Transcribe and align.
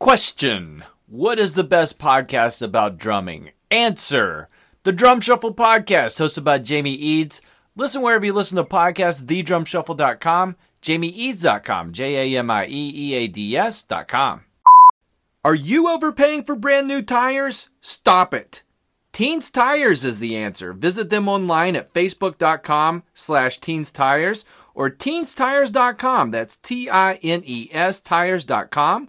Question 0.00 0.82
What 1.06 1.38
is 1.38 1.54
the 1.54 1.62
best 1.62 1.98
podcast 1.98 2.62
about 2.62 2.96
drumming? 2.96 3.50
Answer 3.70 4.48
The 4.82 4.92
Drum 4.92 5.20
Shuffle 5.20 5.52
Podcast, 5.52 6.18
hosted 6.18 6.42
by 6.42 6.58
Jamie 6.58 6.94
Eads. 6.94 7.42
Listen 7.76 8.00
wherever 8.00 8.24
you 8.24 8.32
listen 8.32 8.56
to 8.56 8.64
podcasts, 8.64 9.22
thedrumshuffle.com, 9.22 10.56
jamieeads.com, 10.80 11.92
J 11.92 12.34
A 12.34 12.38
M 12.38 12.50
I 12.50 12.66
E 12.66 12.92
E 12.94 13.14
A 13.14 13.28
D 13.28 13.54
S.com. 13.54 14.46
Are 15.44 15.54
you 15.54 15.86
overpaying 15.90 16.44
for 16.44 16.56
brand 16.56 16.88
new 16.88 17.02
tires? 17.02 17.68
Stop 17.82 18.32
it. 18.32 18.62
Tines 19.12 19.50
Tires 19.50 20.02
is 20.02 20.18
the 20.18 20.34
answer. 20.34 20.72
Visit 20.72 21.10
them 21.10 21.28
online 21.28 21.76
at 21.76 21.92
facebook.com 21.92 23.02
slash 23.12 23.58
tines 23.58 23.92
tires 23.92 24.46
or 24.74 24.88
tinestires.com. 24.88 26.30
That's 26.30 26.56
T-I-N-E-S 26.56 28.00
tires.com 28.00 29.08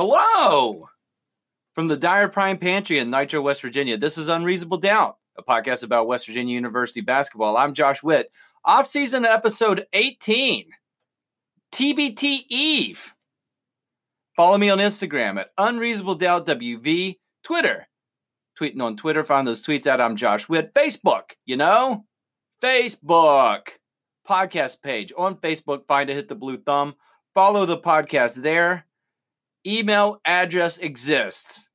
Hello! 0.00 0.88
From 1.74 1.88
the 1.88 1.96
Dyer 1.96 2.28
Prime 2.28 2.56
Pantry 2.56 3.00
in 3.00 3.10
Nitro, 3.10 3.42
West 3.42 3.62
Virginia, 3.62 3.96
this 3.96 4.16
is 4.16 4.28
Unreasonable 4.28 4.78
Doubt, 4.78 5.18
a 5.36 5.42
podcast 5.42 5.82
about 5.82 6.06
West 6.06 6.28
Virginia 6.28 6.54
University 6.54 7.00
basketball. 7.00 7.56
I'm 7.56 7.74
Josh 7.74 8.00
Witt. 8.00 8.30
Off 8.64 8.86
season 8.86 9.24
episode 9.24 9.88
18, 9.92 10.66
TBT 11.72 12.42
Eve. 12.48 13.12
Follow 14.36 14.56
me 14.56 14.70
on 14.70 14.78
Instagram 14.78 15.40
at 15.40 15.50
Unreasonable 15.58 16.14
Doubt 16.14 16.46
WV, 16.46 17.18
Twitter. 17.42 17.88
Tweeting 18.56 18.80
on 18.80 18.96
Twitter, 18.96 19.24
find 19.24 19.48
those 19.48 19.66
tweets 19.66 19.88
out. 19.88 20.00
I'm 20.00 20.14
Josh 20.14 20.48
Witt. 20.48 20.74
Facebook, 20.74 21.32
you 21.44 21.56
know? 21.56 22.04
Facebook. 22.62 23.62
Podcast 24.28 24.80
page 24.80 25.12
on 25.18 25.34
Facebook. 25.38 25.88
Find 25.88 26.08
it, 26.08 26.14
hit 26.14 26.28
the 26.28 26.36
blue 26.36 26.58
thumb. 26.58 26.94
Follow 27.34 27.66
the 27.66 27.78
podcast 27.78 28.36
there 28.36 28.84
email 29.66 30.20
address 30.24 30.78
exists. 30.78 31.68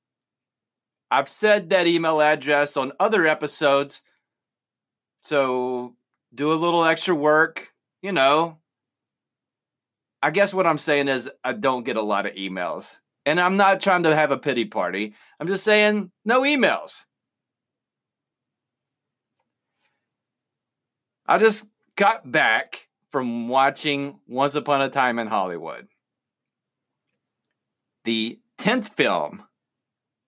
I've 1.12 1.30
said 1.30 1.70
that 1.70 1.88
email 1.88 2.22
address 2.22 2.76
on 2.76 2.92
other 3.00 3.28
episodes. 3.28 4.02
So 5.24 5.96
do 6.34 6.52
a 6.52 6.56
little 6.56 6.84
extra 6.84 7.14
work, 7.14 7.70
you 8.02 8.12
know. 8.12 8.58
I 10.22 10.32
guess 10.32 10.54
what 10.54 10.66
I'm 10.66 10.78
saying 10.78 11.10
is 11.10 11.30
I 11.44 11.54
don't 11.54 11.86
get 11.86 11.98
a 11.98 12.02
lot 12.02 12.26
of 12.26 12.34
emails. 12.34 13.00
And 13.26 13.40
I'm 13.40 13.58
not 13.58 13.80
trying 13.80 14.04
to 14.04 14.16
have 14.16 14.32
a 14.32 14.38
pity 14.38 14.66
party. 14.66 15.14
I'm 15.40 15.48
just 15.48 15.64
saying 15.64 16.12
no 16.26 16.42
emails. 16.42 17.06
I 21.26 21.38
just 21.38 21.70
got 21.96 22.30
back 22.30 22.88
from 23.12 23.48
watching 23.48 24.20
Once 24.28 24.56
Upon 24.56 24.82
a 24.82 24.90
Time 24.90 25.20
in 25.20 25.28
Hollywood 25.28 25.88
the 28.04 28.40
10th 28.58 28.96
film 28.96 29.44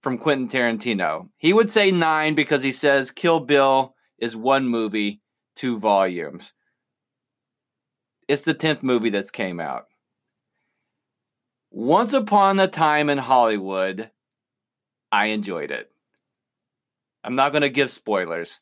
from 0.02 0.18
Quentin 0.18 0.47
Tarantino. 0.47 1.30
He 1.38 1.53
would 1.53 1.72
say 1.72 1.91
nine 1.91 2.36
because 2.36 2.63
he 2.63 2.72
says 2.72 3.12
Kill 3.12 3.40
Bill 3.40 3.96
is 4.19 4.36
one 4.36 4.68
movie, 4.68 5.22
two 5.56 5.78
volumes. 5.78 6.53
It's 8.28 8.44
the 8.44 8.56
10th 8.56 8.84
movie 8.84 9.09
that's 9.09 9.31
came 9.31 9.59
out. 9.59 9.85
Once 11.72 12.14
upon 12.14 12.59
a 12.59 12.68
time 12.68 13.09
in 13.09 13.18
Hollywood, 13.18 14.09
I 15.12 15.28
enjoyed 15.28 15.72
it. 15.72 15.91
I'm 17.24 17.35
not 17.35 17.52
going 17.52 17.64
to 17.64 17.69
give 17.69 17.90
spoilers. 17.90 18.59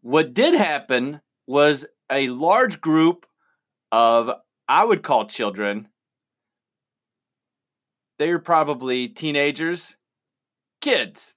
What 0.00 0.34
did 0.34 0.54
happen 0.54 1.20
was 1.46 1.86
a 2.10 2.28
large 2.28 2.80
group 2.80 3.26
of, 3.92 4.30
I 4.68 4.84
would 4.84 5.02
call 5.02 5.26
children, 5.26 5.88
they're 8.18 8.38
probably 8.38 9.08
teenagers, 9.08 9.96
kids. 10.80 11.34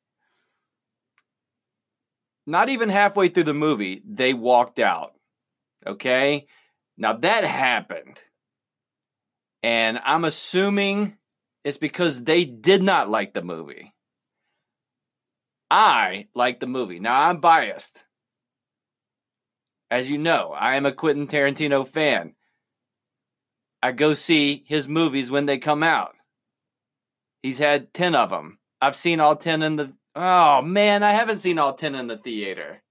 Not 2.47 2.69
even 2.69 2.89
halfway 2.89 3.29
through 3.29 3.43
the 3.43 3.53
movie, 3.53 4.01
they 4.05 4.33
walked 4.33 4.79
out. 4.79 5.13
Okay. 5.85 6.47
Now 6.97 7.13
that 7.13 7.43
happened. 7.43 8.19
And 9.63 9.99
I'm 10.03 10.25
assuming 10.25 11.17
it's 11.63 11.77
because 11.77 12.23
they 12.23 12.45
did 12.45 12.81
not 12.81 13.09
like 13.09 13.33
the 13.33 13.43
movie. 13.43 13.93
I 15.69 16.27
like 16.35 16.59
the 16.59 16.67
movie. 16.67 16.99
Now 16.99 17.29
I'm 17.29 17.39
biased. 17.39 18.03
As 19.89 20.09
you 20.09 20.17
know, 20.17 20.53
I 20.57 20.75
am 20.75 20.85
a 20.85 20.91
Quentin 20.91 21.27
Tarantino 21.27 21.87
fan. 21.87 22.35
I 23.83 23.91
go 23.91 24.13
see 24.13 24.63
his 24.67 24.87
movies 24.87 25.31
when 25.31 25.45
they 25.45 25.57
come 25.57 25.83
out. 25.83 26.15
He's 27.43 27.57
had 27.57 27.93
10 27.93 28.15
of 28.15 28.29
them. 28.29 28.59
I've 28.81 28.95
seen 28.95 29.19
all 29.19 29.35
10 29.35 29.61
in 29.61 29.75
the. 29.75 29.93
Oh, 30.15 30.61
man, 30.61 31.03
I 31.03 31.11
haven't 31.11 31.39
seen 31.39 31.57
all 31.57 31.73
10 31.73 31.95
in 31.95 32.07
the 32.07 32.17
theater. 32.17 32.81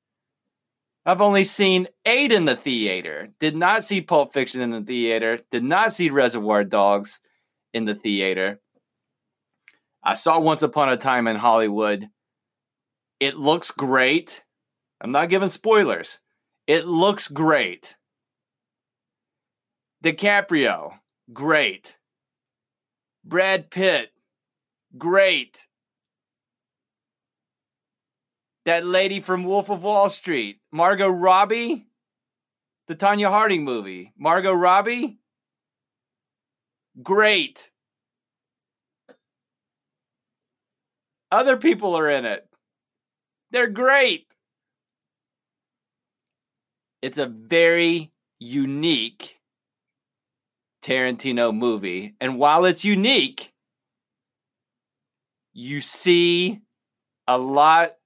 I've 1.07 1.21
only 1.23 1.45
seen 1.45 1.89
eight 2.05 2.31
in 2.31 2.45
the 2.45 2.57
theater. 2.57 3.29
Did 3.39 3.57
not 3.57 3.85
see 3.85 4.01
Pulp 4.01 4.33
Fiction 4.33 4.61
in 4.61 4.71
the 4.71 4.83
theater. 4.83 5.39
Did 5.51 5.65
not 5.65 5.93
see 5.93 6.11
Reservoir 6.11 6.65
Dogs 6.65 7.21
in 7.73 7.85
the 7.85 7.95
theater. 7.95 8.61
I 10.05 10.15
saw 10.15 10.39
Once 10.39 10.63
Upon 10.63 10.89
a 10.89 10.97
Time 10.97 11.27
in 11.27 11.37
Hollywood. 11.37 12.09
It 13.19 13.37
looks 13.37 13.71
great. 13.71 14.43
I'm 15.01 15.13
not 15.13 15.31
giving 15.31 15.49
spoilers. 15.49 16.21
It 16.67 16.87
looks 16.87 17.29
great. 17.29 17.95
DiCaprio, 20.05 20.93
great. 21.33 21.97
Brad 23.25 23.71
Pitt, 23.71 24.11
Great. 24.99 25.67
That 28.67 28.85
lady 28.85 29.21
from 29.21 29.45
Wolf 29.45 29.71
of 29.71 29.83
Wall 29.83 30.09
Street, 30.11 30.61
Margot 30.71 31.09
Robbie, 31.09 31.87
the 32.89 32.97
Tonya 32.97 33.29
Harding 33.29 33.65
movie. 33.65 34.13
Margot 34.19 34.53
Robbie, 34.53 35.19
great. 37.03 37.71
Other 41.33 41.57
people 41.57 41.97
are 41.97 42.09
in 42.09 42.25
it. 42.25 42.47
They're 43.53 43.69
great. 43.69 44.27
It's 47.03 47.19
a 47.19 47.27
very 47.27 48.13
unique 48.39 49.39
Tarantino 50.83 51.57
movie. 51.57 52.15
And 52.21 52.39
while 52.39 52.65
it's 52.65 52.85
unique, 52.85 53.50
you 55.61 55.83
see 55.83 56.61
a 57.29 57.39
lot 57.39 57.97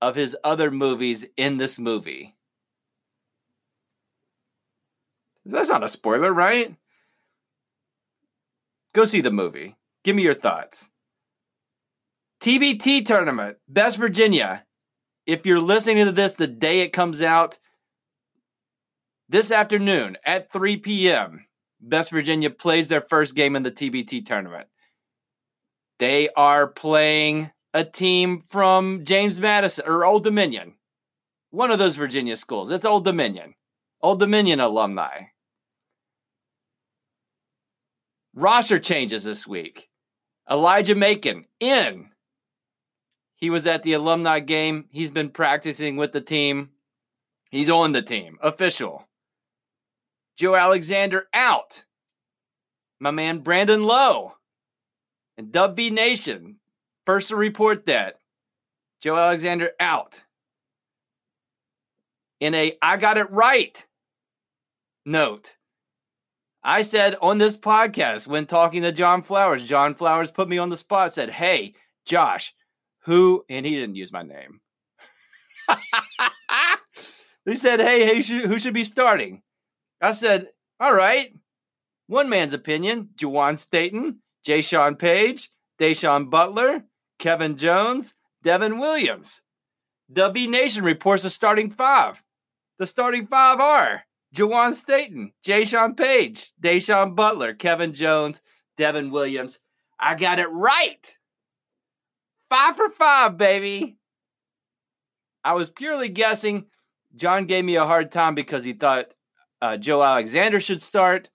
of 0.00 0.14
his 0.14 0.36
other 0.44 0.70
movies 0.70 1.26
in 1.36 1.56
this 1.56 1.78
movie. 1.78 2.36
That's 5.44 5.70
not 5.70 5.84
a 5.84 5.88
spoiler, 5.88 6.32
right? 6.32 6.76
Go 8.94 9.04
see 9.04 9.20
the 9.20 9.30
movie. 9.32 9.76
Give 10.04 10.16
me 10.16 10.22
your 10.22 10.34
thoughts. 10.34 10.90
TBT 12.40 13.04
tournament, 13.06 13.58
Best 13.68 13.98
Virginia. 13.98 14.64
If 15.26 15.46
you're 15.46 15.60
listening 15.60 16.06
to 16.06 16.12
this 16.12 16.34
the 16.34 16.46
day 16.46 16.80
it 16.82 16.92
comes 16.92 17.22
out, 17.22 17.58
This 19.28 19.50
afternoon 19.50 20.16
at 20.24 20.52
3 20.52 20.76
p.m., 20.78 21.46
Best 21.80 22.10
Virginia 22.12 22.50
plays 22.50 22.88
their 22.88 23.00
first 23.00 23.34
game 23.34 23.56
in 23.56 23.64
the 23.64 23.72
TBT 23.72 24.24
tournament. 24.24 24.68
They 25.98 26.28
are 26.36 26.66
playing 26.66 27.50
a 27.72 27.84
team 27.84 28.42
from 28.48 29.04
James 29.04 29.40
Madison 29.40 29.86
or 29.86 30.04
Old 30.04 30.24
Dominion, 30.24 30.74
one 31.50 31.70
of 31.70 31.78
those 31.78 31.96
Virginia 31.96 32.36
schools. 32.36 32.70
It's 32.70 32.84
Old 32.84 33.04
Dominion, 33.04 33.54
Old 34.02 34.20
Dominion 34.20 34.60
alumni. 34.60 35.24
Roster 38.34 38.78
changes 38.78 39.24
this 39.24 39.46
week. 39.46 39.88
Elijah 40.50 40.94
Macon 40.94 41.46
in. 41.58 42.10
He 43.36 43.50
was 43.50 43.66
at 43.66 43.82
the 43.82 43.94
alumni 43.94 44.40
game. 44.40 44.86
He's 44.90 45.10
been 45.10 45.30
practicing 45.30 45.96
with 45.96 46.12
the 46.12 46.20
team. 46.20 46.70
He's 47.50 47.70
on 47.70 47.92
the 47.92 48.02
team. 48.02 48.38
Official. 48.42 49.08
Joe 50.36 50.54
Alexander 50.54 51.28
out. 51.32 51.84
My 53.00 53.10
man 53.10 53.38
Brandon 53.38 53.82
Lowe 53.82 54.35
and 55.36 55.52
Dub 55.52 55.76
V 55.76 55.90
Nation 55.90 56.56
first 57.04 57.28
to 57.28 57.36
report 57.36 57.86
that. 57.86 58.18
Joe 59.00 59.16
Alexander 59.16 59.70
out. 59.78 60.22
In 62.40 62.54
a 62.54 62.76
I 62.82 62.96
got 62.96 63.18
it 63.18 63.30
right 63.30 63.84
note. 65.04 65.56
I 66.62 66.82
said 66.82 67.16
on 67.22 67.38
this 67.38 67.56
podcast 67.56 68.26
when 68.26 68.46
talking 68.46 68.82
to 68.82 68.92
John 68.92 69.22
Flowers, 69.22 69.66
John 69.66 69.94
Flowers 69.94 70.32
put 70.32 70.48
me 70.48 70.58
on 70.58 70.68
the 70.68 70.76
spot, 70.76 71.12
said, 71.12 71.30
Hey, 71.30 71.74
Josh, 72.04 72.52
who, 73.04 73.44
and 73.48 73.64
he 73.64 73.72
didn't 73.72 73.94
use 73.94 74.12
my 74.12 74.24
name. 74.24 74.60
he 77.44 77.54
said, 77.54 77.80
Hey, 77.80 78.04
hey, 78.04 78.20
who 78.20 78.58
should 78.58 78.74
be 78.74 78.84
starting? 78.84 79.42
I 80.00 80.12
said, 80.12 80.48
All 80.80 80.94
right. 80.94 81.32
One 82.08 82.28
man's 82.28 82.52
opinion 82.52 83.10
Juwan 83.16 83.58
Staten, 83.58 84.20
Jay 84.46 84.62
Sean 84.62 84.94
Page, 84.94 85.50
Da'Sean 85.80 86.30
Butler, 86.30 86.84
Kevin 87.18 87.56
Jones, 87.56 88.14
Devin 88.44 88.78
Williams. 88.78 89.42
W 90.12 90.48
Nation 90.48 90.84
reports 90.84 91.24
the 91.24 91.30
starting 91.30 91.68
five. 91.68 92.22
The 92.78 92.86
starting 92.86 93.26
five 93.26 93.58
are 93.58 94.04
Juwan 94.32 94.72
Staten, 94.74 95.32
Jay 95.42 95.64
Sean 95.64 95.96
Page, 95.96 96.52
Da'Sean 96.62 97.16
Butler, 97.16 97.54
Kevin 97.54 97.92
Jones, 97.92 98.40
Devin 98.76 99.10
Williams. 99.10 99.58
I 99.98 100.14
got 100.14 100.38
it 100.38 100.48
right. 100.52 101.18
Five 102.48 102.76
for 102.76 102.88
five, 102.90 103.36
baby. 103.36 103.98
I 105.42 105.54
was 105.54 105.70
purely 105.70 106.08
guessing. 106.08 106.66
John 107.16 107.46
gave 107.46 107.64
me 107.64 107.74
a 107.74 107.84
hard 107.84 108.12
time 108.12 108.36
because 108.36 108.62
he 108.62 108.74
thought 108.74 109.06
uh, 109.60 109.76
Joe 109.76 110.04
Alexander 110.04 110.60
should 110.60 110.82
start. 110.82 111.30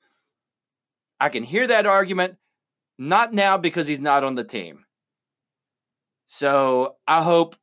I 1.20 1.28
can 1.28 1.44
hear 1.44 1.68
that 1.68 1.86
argument. 1.86 2.38
Not 2.98 3.34
now 3.34 3.58
because 3.58 3.88
he's 3.88 4.00
not 4.00 4.24
on 4.24 4.36
the 4.36 4.44
team. 4.44 4.86
So 6.28 6.96
I 7.08 7.24
hope 7.24 7.56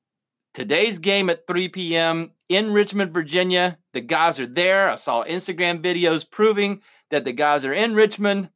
today's 0.55 0.99
game 0.99 1.31
at 1.31 1.47
3 1.47 1.69
p.m. 1.69 2.33
in 2.49 2.71
Richmond, 2.71 3.15
Virginia, 3.15 3.79
the 3.93 4.01
guys 4.01 4.41
are 4.41 4.47
there. 4.47 4.91
I 4.91 4.97
saw 4.97 5.25
Instagram 5.25 5.83
videos 5.83 6.29
proving 6.29 6.83
that 7.11 7.25
the 7.25 7.33
guys 7.33 7.65
are 7.65 7.73
in 7.73 7.95
Richmond. 7.95 8.51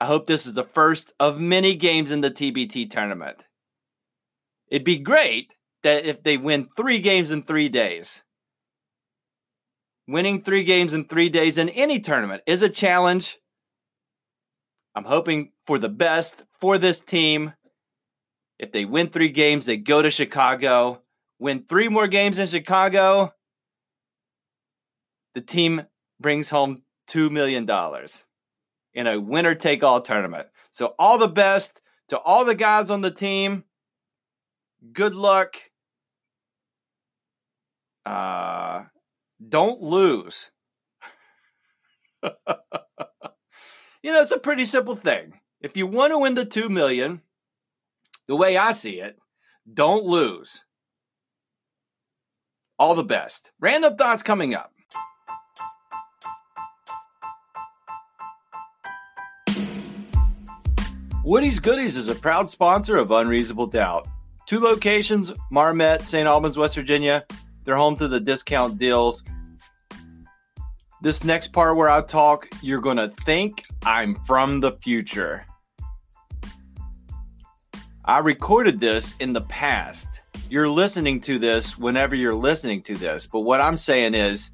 I 0.00 0.06
hope 0.06 0.26
this 0.26 0.46
is 0.46 0.54
the 0.54 0.64
first 0.64 1.12
of 1.20 1.40
many 1.40 1.74
games 1.74 2.10
in 2.10 2.20
the 2.20 2.30
TBT 2.30 2.90
tournament. 2.90 3.44
It'd 4.68 4.84
be 4.84 4.98
great 4.98 5.52
that 5.84 6.04
if 6.04 6.22
they 6.22 6.36
win 6.36 6.68
three 6.76 7.00
games 7.00 7.30
in 7.30 7.42
three 7.42 7.68
days. 7.68 8.22
Winning 10.08 10.42
three 10.42 10.62
games 10.62 10.92
in 10.92 11.06
three 11.06 11.28
days 11.28 11.58
in 11.58 11.68
any 11.70 11.98
tournament 11.98 12.42
is 12.46 12.62
a 12.62 12.68
challenge. 12.68 13.38
I'm 14.94 15.04
hoping 15.04 15.52
for 15.66 15.78
the 15.78 15.88
best 15.88 16.44
for 16.60 16.78
this 16.78 17.00
team. 17.00 17.52
If 18.58 18.72
they 18.72 18.84
win 18.84 19.08
three 19.08 19.28
games, 19.28 19.66
they 19.66 19.76
go 19.76 20.00
to 20.00 20.10
Chicago, 20.10 21.02
win 21.38 21.64
three 21.64 21.88
more 21.88 22.06
games 22.06 22.38
in 22.38 22.46
Chicago. 22.46 23.34
The 25.34 25.40
team 25.42 25.82
brings 26.20 26.48
home 26.48 26.82
$2 27.08 27.30
million 27.30 27.68
in 28.94 29.06
a 29.06 29.20
winner 29.20 29.54
take 29.54 29.82
all 29.82 30.00
tournament. 30.00 30.46
So, 30.70 30.94
all 30.98 31.18
the 31.18 31.28
best 31.28 31.82
to 32.08 32.18
all 32.18 32.44
the 32.44 32.54
guys 32.54 32.90
on 32.90 33.00
the 33.00 33.10
team. 33.10 33.64
Good 34.92 35.14
luck. 35.14 35.56
Uh, 38.04 38.84
don't 39.46 39.80
lose. 39.80 40.50
you 42.22 42.30
know, 44.04 44.20
it's 44.20 44.30
a 44.30 44.38
pretty 44.38 44.64
simple 44.64 44.96
thing. 44.96 45.40
If 45.60 45.76
you 45.76 45.86
want 45.86 46.12
to 46.12 46.18
win 46.18 46.34
the 46.34 46.44
2 46.44 46.68
million, 46.68 47.22
the 48.26 48.36
way 48.36 48.56
I 48.56 48.72
see 48.72 49.00
it, 49.00 49.18
don't 49.72 50.04
lose. 50.04 50.64
All 52.78 52.94
the 52.94 53.04
best. 53.04 53.52
Random 53.58 53.96
thoughts 53.96 54.22
coming 54.22 54.54
up. 54.54 54.72
Woody's 61.24 61.58
Goodies 61.58 61.96
is 61.96 62.08
a 62.08 62.14
proud 62.14 62.48
sponsor 62.48 62.96
of 62.98 63.10
Unreasonable 63.10 63.66
Doubt. 63.66 64.06
Two 64.46 64.60
locations, 64.60 65.32
Marmet, 65.50 66.06
St. 66.06 66.24
Albans, 66.24 66.56
West 66.56 66.76
Virginia. 66.76 67.26
They're 67.66 67.76
home 67.76 67.96
to 67.96 68.06
the 68.06 68.20
discount 68.20 68.78
deals. 68.78 69.24
This 71.02 71.24
next 71.24 71.48
part 71.48 71.76
where 71.76 71.90
I 71.90 72.00
talk, 72.00 72.48
you're 72.62 72.80
going 72.80 72.96
to 72.96 73.08
think 73.08 73.64
I'm 73.84 74.14
from 74.24 74.60
the 74.60 74.72
future. 74.80 75.44
I 78.04 78.18
recorded 78.18 78.78
this 78.78 79.16
in 79.18 79.32
the 79.32 79.40
past. 79.42 80.20
You're 80.48 80.68
listening 80.68 81.20
to 81.22 81.40
this 81.40 81.76
whenever 81.76 82.14
you're 82.14 82.36
listening 82.36 82.82
to 82.82 82.94
this. 82.94 83.26
But 83.26 83.40
what 83.40 83.60
I'm 83.60 83.76
saying 83.76 84.14
is, 84.14 84.52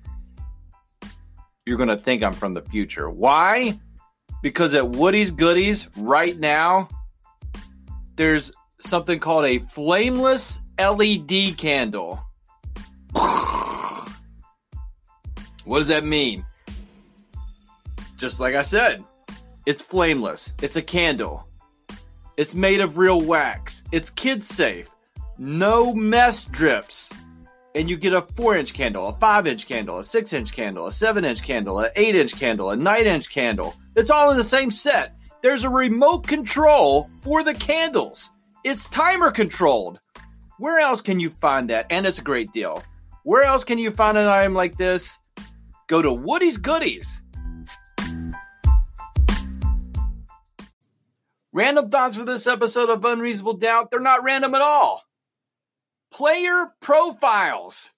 you're 1.67 1.77
going 1.77 1.91
to 1.91 1.99
think 1.99 2.23
I'm 2.23 2.33
from 2.33 2.55
the 2.55 2.63
future. 2.63 3.11
Why? 3.11 3.79
Because 4.43 4.75
at 4.75 4.89
Woody's 4.89 5.31
Goodies 5.31 5.91
right 5.99 6.39
now, 6.39 6.89
there's 8.17 8.53
something 8.81 9.21
called 9.21 9.45
a 9.45 9.59
flameless 9.59 10.63
LED 10.79 11.59
candle. 11.59 12.25
What 15.65 15.79
does 15.79 15.89
that 15.89 16.05
mean? 16.05 16.45
Just 18.17 18.41
like 18.41 18.55
I 18.55 18.63
said, 18.63 19.05
it's 19.67 19.83
flameless. 19.83 20.55
It's 20.63 20.77
a 20.77 20.83
candle. 20.83 21.47
It's 22.37 22.55
made 22.55 22.81
of 22.81 22.97
real 22.97 23.21
wax. 23.21 23.83
It's 23.93 24.11
kid 24.11 24.45
safe. 24.45 24.89
No 25.39 25.95
mess 25.95 26.45
drips. 26.45 27.11
And 27.75 27.89
you 27.89 27.97
get 27.97 28.13
a 28.13 28.23
4 28.23 28.57
inch 28.57 28.75
candle, 28.75 29.09
a 29.09 29.13
5 29.15 29.47
inch 29.47 29.67
candle, 29.67 29.99
a 29.99 30.05
6 30.05 30.33
inch 30.33 30.53
candle, 30.53 30.87
a 30.87 30.93
7 30.93 31.25
inch 31.25 31.43
candle, 31.43 31.81
an 31.81 31.91
8 31.97 32.15
inch 32.15 32.39
candle, 32.39 32.71
a 32.71 32.77
9 32.77 33.07
inch 33.07 33.31
candle. 33.31 33.75
It's 33.97 34.11
all 34.11 34.31
in 34.31 34.37
the 34.37 34.45
same 34.45 34.71
set. 34.71 35.15
There's 35.43 35.65
a 35.65 35.71
remote 35.71 36.27
control 36.27 37.11
for 37.23 37.43
the 37.43 37.55
candles. 37.55 38.31
It's 38.65 38.87
timer 38.87 39.31
controlled. 39.31 39.99
Where 40.59 40.79
else 40.79 41.01
can 41.01 41.19
you 41.19 41.31
find 41.31 41.71
that? 41.71 41.87
And 41.91 42.07
it's 42.07 42.19
a 42.19 42.23
great 42.23 42.53
deal. 42.53 42.83
Where 43.25 43.43
else 43.43 43.65
can 43.65 43.79
you 43.79 43.91
find 43.91 44.17
an 44.17 44.27
item 44.27 44.55
like 44.55 44.77
this? 44.77 45.19
Go 45.89 46.03
to 46.03 46.13
Woody's 46.13 46.59
Goodies. 46.59 47.21
Random 51.53 51.91
thoughts 51.91 52.17
for 52.17 52.25
this 52.25 52.47
episode 52.47 52.89
of 52.89 53.05
Unreasonable 53.05 53.55
Doubt. 53.55 53.91
They're 53.91 54.01
not 54.01 54.25
random 54.25 54.55
at 54.55 54.63
all. 54.63 55.03
Player 56.11 56.73
profiles. 56.81 57.91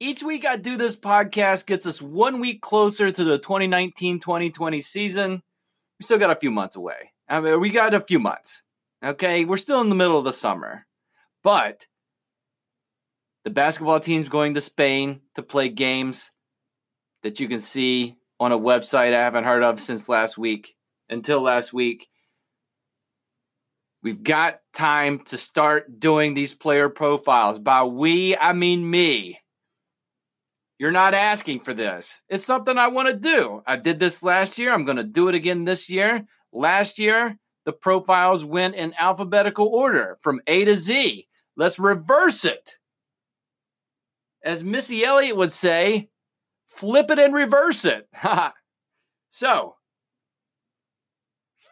Each 0.00 0.22
week 0.22 0.46
I 0.46 0.56
do 0.56 0.76
this 0.76 0.96
podcast 0.96 1.66
gets 1.66 1.86
us 1.86 2.00
one 2.00 2.40
week 2.40 2.62
closer 2.62 3.10
to 3.10 3.24
the 3.24 3.38
2019 3.38 4.20
2020 4.20 4.80
season. 4.80 5.42
We 5.98 6.04
still 6.04 6.18
got 6.18 6.30
a 6.30 6.40
few 6.40 6.50
months 6.50 6.76
away. 6.76 7.12
I 7.28 7.40
mean, 7.40 7.60
we 7.60 7.70
got 7.70 7.94
a 7.94 8.00
few 8.00 8.18
months. 8.18 8.62
Okay. 9.04 9.44
We're 9.44 9.58
still 9.58 9.80
in 9.80 9.88
the 9.88 9.94
middle 9.94 10.18
of 10.18 10.24
the 10.24 10.32
summer. 10.32 10.86
But 11.42 11.86
the 13.44 13.50
basketball 13.50 14.00
team's 14.00 14.28
going 14.28 14.54
to 14.54 14.60
Spain 14.60 15.20
to 15.34 15.42
play 15.42 15.68
games 15.68 16.30
that 17.22 17.40
you 17.40 17.48
can 17.48 17.60
see 17.60 18.16
on 18.40 18.52
a 18.52 18.58
website 18.58 19.14
I 19.14 19.20
haven't 19.20 19.44
heard 19.44 19.62
of 19.62 19.80
since 19.80 20.08
last 20.08 20.38
week, 20.38 20.74
until 21.08 21.40
last 21.40 21.72
week. 21.72 22.08
We've 24.02 24.22
got 24.22 24.60
time 24.72 25.20
to 25.26 25.38
start 25.38 26.00
doing 26.00 26.34
these 26.34 26.54
player 26.54 26.88
profiles. 26.88 27.58
By 27.60 27.84
we, 27.84 28.36
I 28.36 28.52
mean 28.52 28.88
me. 28.90 29.38
You're 30.78 30.90
not 30.90 31.14
asking 31.14 31.60
for 31.60 31.72
this. 31.74 32.20
It's 32.28 32.44
something 32.44 32.76
I 32.76 32.88
want 32.88 33.08
to 33.08 33.14
do. 33.14 33.62
I 33.66 33.76
did 33.76 34.00
this 34.00 34.22
last 34.22 34.58
year. 34.58 34.72
I'm 34.72 34.84
going 34.84 34.96
to 34.96 35.04
do 35.04 35.28
it 35.28 35.36
again 35.36 35.64
this 35.64 35.88
year. 35.88 36.26
Last 36.52 36.98
year, 36.98 37.38
the 37.64 37.72
profiles 37.72 38.44
went 38.44 38.74
in 38.74 38.92
alphabetical 38.98 39.68
order 39.68 40.18
from 40.20 40.40
A 40.48 40.64
to 40.64 40.74
Z. 40.76 41.28
Let's 41.56 41.78
reverse 41.78 42.44
it. 42.44 42.76
as 44.44 44.64
Missy 44.64 45.04
Elliott 45.04 45.36
would 45.36 45.52
say, 45.52 46.08
flip 46.76 47.10
it 47.10 47.18
and 47.18 47.34
reverse 47.34 47.84
it. 47.84 48.08
so, 49.30 49.76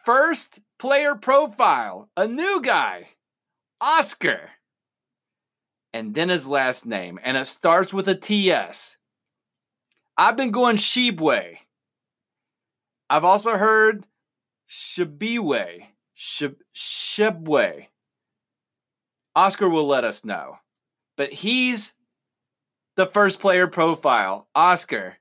first 0.05 0.61
player 0.79 1.15
profile, 1.15 2.09
a 2.17 2.27
new 2.27 2.61
guy, 2.63 3.09
Oscar. 3.81 4.51
And 5.93 6.15
then 6.15 6.29
his 6.29 6.47
last 6.47 6.87
name, 6.87 7.19
and 7.23 7.37
it 7.37 7.47
starts 7.47 7.93
with 7.93 8.09
a 8.09 8.15
TS. 8.15 8.97
I've 10.17 10.37
been 10.37 10.53
going 10.53 10.77
Shibwe. 10.77 11.57
I've 13.09 13.25
also 13.25 13.57
heard 13.57 14.07
Shabiwe, 14.71 15.87
Shib- 16.17 16.61
Shibwe. 16.75 17.87
Oscar 19.35 19.69
will 19.69 19.87
let 19.87 20.05
us 20.05 20.25
know. 20.25 20.59
But 21.17 21.33
he's 21.33 21.95
the 23.01 23.07
first 23.07 23.41
player 23.41 23.67
profile. 23.67 24.47
Oscar 24.55 25.17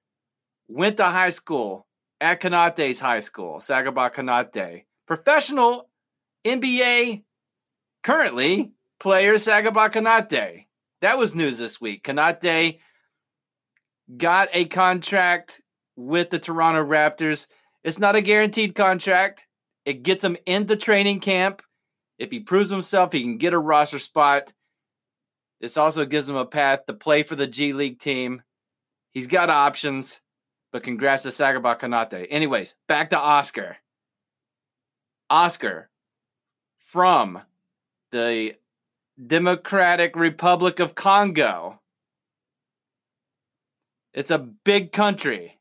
went 0.68 0.98
to 0.98 1.06
high 1.06 1.30
school 1.30 1.88
at 2.20 2.42
Konate's 2.42 3.00
high 3.00 3.22
school, 3.22 3.60
Sagaba 3.60 4.14
Konate. 4.14 4.84
Professional 5.08 5.90
NBA 6.46 7.24
currently 8.04 8.74
player 9.00 9.36
Sagaba 9.36 9.90
Konate. 9.90 10.66
That 11.00 11.18
was 11.18 11.36
news 11.36 11.58
this 11.58 11.80
week. 11.80 12.04
Konate 12.04 12.80
got 14.18 14.50
a 14.52 14.66
contract 14.66 15.62
with 15.96 16.32
the 16.32 16.40
Toronto 16.40 16.84
Raptors. 16.84 17.48
It's 17.86 17.98
not 17.98 18.18
a 18.18 18.22
guaranteed 18.22 18.76
contract. 18.76 19.48
It 19.86 20.04
gets 20.04 20.22
him 20.22 20.36
into 20.46 20.76
training 20.76 21.22
camp. 21.22 21.62
If 22.18 22.30
he 22.30 22.42
proves 22.42 22.70
himself, 22.70 23.14
he 23.14 23.22
can 23.22 23.38
get 23.38 23.54
a 23.54 23.58
roster 23.58 24.00
spot. 24.00 24.52
This 25.60 25.78
also 25.78 26.06
gives 26.06 26.30
him 26.30 26.36
a 26.36 26.46
path 26.46 26.86
to 26.86 26.94
play 26.94 27.24
for 27.24 27.36
the 27.36 27.48
G 27.48 27.74
League 27.74 28.00
team. 28.00 28.44
He's 29.12 29.28
got 29.28 29.50
options, 29.50 30.22
but 30.72 30.84
congrats 30.84 31.24
to 31.24 31.30
Sagaba 31.30 31.80
Konate. 31.80 32.28
Anyways, 32.30 32.76
back 32.88 33.10
to 33.10 33.20
Oscar. 33.20 33.78
Oscar 35.30 35.90
from 36.80 37.42
the 38.12 38.56
Democratic 39.28 40.16
Republic 40.16 40.80
of 40.80 40.96
Congo. 40.96 41.82
It's 44.14 44.32
a 44.32 44.40
big 44.40 44.92
country. 44.92 45.60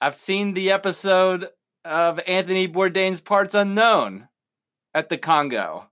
I've 0.00 0.14
seen 0.14 0.52
the 0.52 0.70
episode 0.70 1.48
of 1.84 2.20
Anthony 2.26 2.68
Bourdain's 2.68 3.20
Parts 3.20 3.54
Unknown 3.54 4.28
at 4.92 5.08
the 5.08 5.16
Congo. 5.16 5.86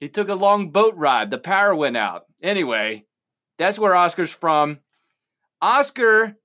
He 0.00 0.08
took 0.08 0.28
a 0.28 0.34
long 0.34 0.70
boat 0.70 0.94
ride. 0.96 1.30
The 1.30 1.38
power 1.38 1.74
went 1.74 1.96
out. 1.96 2.24
Anyway, 2.42 3.04
that's 3.58 3.78
where 3.78 3.94
Oscar's 3.94 4.30
from. 4.30 4.80
Oscar 5.60 6.36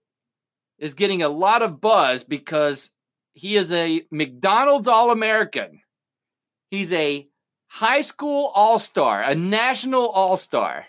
is 0.77 0.93
getting 0.93 1.23
a 1.23 1.29
lot 1.29 1.61
of 1.61 1.79
buzz 1.79 2.23
because 2.23 2.91
he 3.33 3.55
is 3.55 3.71
a 3.71 4.05
McDonald's 4.11 4.89
All 4.89 5.09
American. 5.09 5.81
He's 6.69 6.91
a 6.91 7.27
high 7.67 8.01
school 8.01 8.51
All 8.53 8.77
Star, 8.77 9.21
a 9.21 9.35
national 9.35 10.07
All 10.07 10.35
Star. 10.35 10.85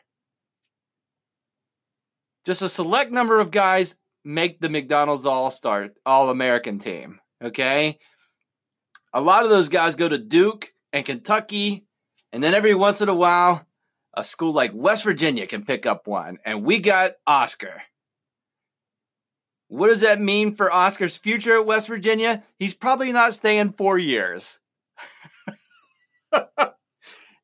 Just 2.44 2.62
a 2.62 2.68
select 2.68 3.12
number 3.12 3.38
of 3.40 3.50
guys 3.50 3.96
make 4.24 4.60
the 4.60 4.68
McDonald's 4.68 5.26
All 5.26 5.52
Star, 5.52 5.90
All 6.04 6.30
American 6.30 6.80
team. 6.80 7.20
Okay. 7.42 7.98
A 9.12 9.20
lot 9.20 9.44
of 9.44 9.50
those 9.50 9.68
guys 9.68 9.94
go 9.94 10.08
to 10.08 10.18
Duke 10.18 10.72
and 10.92 11.04
Kentucky. 11.04 11.85
And 12.32 12.42
then 12.42 12.54
every 12.54 12.74
once 12.74 13.00
in 13.00 13.08
a 13.08 13.14
while, 13.14 13.66
a 14.14 14.24
school 14.24 14.52
like 14.52 14.72
West 14.74 15.04
Virginia 15.04 15.46
can 15.46 15.64
pick 15.64 15.86
up 15.86 16.06
one. 16.06 16.38
And 16.44 16.64
we 16.64 16.78
got 16.78 17.12
Oscar. 17.26 17.82
What 19.68 19.88
does 19.88 20.00
that 20.00 20.20
mean 20.20 20.54
for 20.54 20.72
Oscar's 20.72 21.16
future 21.16 21.56
at 21.56 21.66
West 21.66 21.88
Virginia? 21.88 22.42
He's 22.58 22.74
probably 22.74 23.12
not 23.12 23.34
staying 23.34 23.72
four 23.72 23.98
years. 23.98 24.60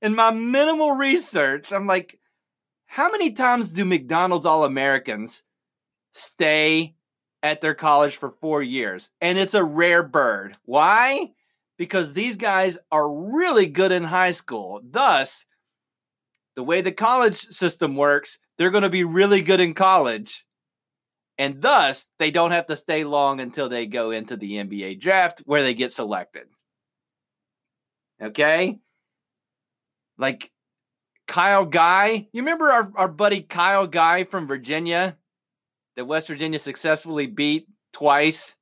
In 0.03 0.15
my 0.15 0.31
minimal 0.31 0.93
research, 0.93 1.73
I'm 1.73 1.87
like, 1.87 2.19
how 2.87 3.11
many 3.11 3.33
times 3.33 3.73
do 3.73 3.85
McDonald's 3.85 4.47
All 4.47 4.65
Americans 4.65 5.45
stay 6.13 6.95
at 7.43 7.61
their 7.61 7.75
college 7.75 8.17
for 8.17 8.31
four 8.41 8.63
years? 8.63 9.11
And 9.21 9.39
it's 9.39 9.55
a 9.55 9.65
rare 9.65 10.03
bird. 10.03 10.57
Why? 10.65 11.33
Because 11.83 12.13
these 12.13 12.37
guys 12.37 12.79
are 12.93 13.13
really 13.13 13.67
good 13.67 13.91
in 13.91 14.05
high 14.05 14.31
school. 14.31 14.81
Thus, 14.89 15.45
the 16.55 16.63
way 16.63 16.81
the 16.81 16.93
college 16.93 17.35
system 17.35 17.97
works, 17.97 18.39
they're 18.57 18.71
going 18.71 18.85
to 18.85 18.89
be 18.89 19.03
really 19.03 19.41
good 19.41 19.59
in 19.59 19.75
college. 19.75 20.45
And 21.39 21.61
thus, 21.61 22.07
they 22.21 22.31
don't 22.31 22.53
have 22.53 22.67
to 22.67 22.77
stay 22.77 23.03
long 23.03 23.41
until 23.41 23.69
they 23.69 23.87
go 23.87 24.13
into 24.13 24.37
the 24.37 24.53
NBA 24.53 25.01
draft 25.01 25.43
where 25.45 25.65
they 25.65 25.75
get 25.75 25.91
selected. 25.91 26.45
Okay? 28.23 28.79
Like 30.17 30.53
Kyle 31.27 31.67
Guy. 31.67 32.29
You 32.33 32.43
remember 32.43 32.71
our, 32.71 32.93
our 32.95 33.09
buddy 33.09 33.41
Kyle 33.41 33.89
Guy 33.89 34.23
from 34.23 34.47
Virginia 34.47 35.17
that 35.97 36.05
West 36.05 36.29
Virginia 36.29 36.61
successfully 36.61 37.27
beat 37.27 37.67
twice? 37.93 38.55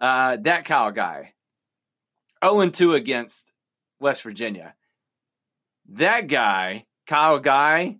Uh, 0.00 0.36
that 0.42 0.64
Kyle 0.64 0.92
Guy. 0.92 1.32
0 2.44 2.68
2 2.68 2.94
against 2.94 3.50
West 4.00 4.22
Virginia. 4.22 4.74
That 5.88 6.26
guy, 6.26 6.86
Kyle 7.06 7.38
Guy, 7.38 7.98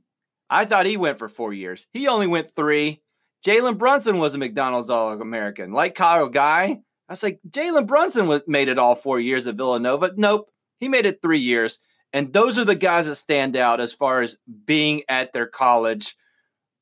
I 0.50 0.64
thought 0.64 0.86
he 0.86 0.96
went 0.96 1.18
for 1.18 1.28
four 1.28 1.52
years. 1.52 1.86
He 1.92 2.08
only 2.08 2.26
went 2.26 2.52
three. 2.54 3.02
Jalen 3.44 3.78
Brunson 3.78 4.18
was 4.18 4.34
a 4.34 4.38
McDonald's 4.38 4.90
All 4.90 5.12
American. 5.20 5.72
Like 5.72 5.94
Kyle 5.94 6.28
Guy, 6.28 6.80
I 7.08 7.12
was 7.12 7.22
like, 7.22 7.40
Jalen 7.48 7.86
Brunson 7.86 8.40
made 8.46 8.68
it 8.68 8.78
all 8.78 8.94
four 8.94 9.20
years 9.20 9.46
at 9.46 9.54
Villanova. 9.54 10.12
Nope. 10.16 10.50
He 10.80 10.88
made 10.88 11.06
it 11.06 11.22
three 11.22 11.38
years. 11.38 11.78
And 12.12 12.32
those 12.32 12.58
are 12.58 12.64
the 12.64 12.74
guys 12.74 13.06
that 13.06 13.16
stand 13.16 13.56
out 13.56 13.80
as 13.80 13.92
far 13.92 14.20
as 14.20 14.38
being 14.64 15.02
at 15.08 15.32
their 15.32 15.46
college 15.46 16.16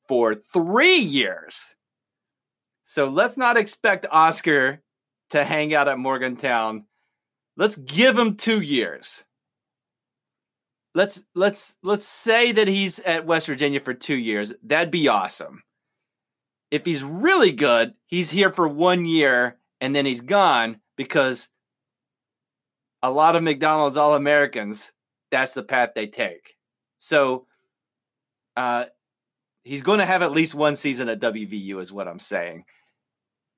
for 0.07 0.33
three 0.33 0.97
years. 0.97 1.75
So 2.83 3.09
let's 3.09 3.37
not 3.37 3.57
expect 3.57 4.05
Oscar 4.11 4.81
to 5.35 5.43
hang 5.43 5.73
out 5.73 5.87
at 5.87 5.99
Morgantown. 5.99 6.85
Let's 7.57 7.75
give 7.75 8.17
him 8.17 8.35
two 8.35 8.61
years. 8.61 9.25
Let's 10.93 11.23
let's 11.35 11.75
let's 11.83 12.05
say 12.05 12.53
that 12.53 12.69
he's 12.69 12.99
at 12.99 13.25
West 13.25 13.47
Virginia 13.47 13.81
for 13.81 13.93
two 13.93 14.15
years. 14.15 14.53
That'd 14.63 14.91
be 14.91 15.09
awesome. 15.09 15.63
If 16.71 16.85
he's 16.85 17.03
really 17.03 17.51
good, 17.51 17.93
he's 18.07 18.31
here 18.31 18.51
for 18.51 18.67
one 18.67 19.05
year 19.05 19.57
and 19.81 19.93
then 19.93 20.05
he's 20.05 20.21
gone 20.21 20.79
because 20.95 21.49
a 23.03 23.11
lot 23.11 23.35
of 23.35 23.43
McDonald's 23.43 23.97
All 23.97 24.15
Americans, 24.15 24.93
that's 25.31 25.53
the 25.53 25.63
path 25.63 25.91
they 25.95 26.07
take. 26.07 26.55
So 26.99 27.45
uh, 28.55 28.85
he's 29.63 29.81
going 29.81 29.99
to 29.99 30.05
have 30.05 30.21
at 30.21 30.31
least 30.31 30.55
one 30.55 30.75
season 30.75 31.09
at 31.09 31.19
WVU, 31.19 31.79
is 31.81 31.91
what 31.91 32.07
I'm 32.07 32.19
saying. 32.19 32.63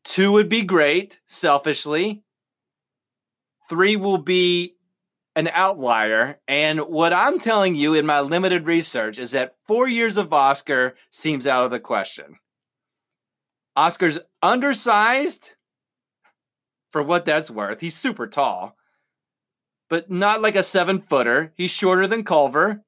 Two 0.08 0.32
would 0.32 0.50
be 0.50 0.64
great, 0.64 1.20
selfishly. 1.28 2.24
Three 3.70 3.96
will 3.96 4.18
be 4.18 4.76
an 5.36 5.50
outlier. 5.54 6.40
And 6.48 6.80
what 6.80 7.14
I'm 7.14 7.38
telling 7.38 7.76
you 7.76 7.94
in 7.94 8.08
my 8.08 8.22
limited 8.22 8.66
research 8.66 9.20
is 9.20 9.32
that 9.32 9.56
four 9.68 9.88
years 9.88 10.18
of 10.18 10.34
Oscar 10.34 10.96
seems 11.12 11.46
out 11.46 11.66
of 11.66 11.70
the 11.72 11.80
question. 11.80 12.38
Oscar's 13.76 14.18
undersized 14.42 15.54
for 16.92 17.04
what 17.04 17.26
that's 17.26 17.52
worth. 17.52 17.80
He's 17.80 17.96
super 17.96 18.26
tall 18.26 18.78
but 19.90 20.10
not 20.10 20.42
like 20.42 20.56
a 20.56 20.64
seven 20.64 21.02
footer. 21.02 21.54
He's 21.56 21.72
shorter 21.72 22.08
than 22.08 22.24
Culver. 22.24 22.84